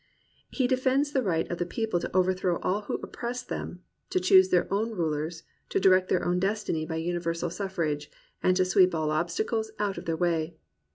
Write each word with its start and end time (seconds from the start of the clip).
He 0.49 0.65
defends 0.65 1.11
the 1.11 1.21
right 1.21 1.47
of 1.51 1.59
the 1.59 1.65
people 1.67 1.99
to 1.99 2.09
overthrow 2.17 2.57
all 2.63 2.81
who 2.81 2.95
oppress 3.03 3.43
them, 3.43 3.83
to 4.09 4.19
choose 4.19 4.49
their 4.49 4.65
own 4.73 4.93
rulers, 4.95 5.43
to 5.69 5.79
direct 5.79 6.09
their 6.09 6.25
own 6.25 6.39
destiny 6.39 6.87
by 6.87 6.95
universal 6.95 7.51
suffrage, 7.51 8.09
and 8.41 8.57
to 8.57 8.65
sweep 8.65 8.95
all 8.95 9.11
obstacles 9.11 9.69
out 9.77 9.99
of 9.99 10.05
their 10.05 10.17
way. 10.17 10.55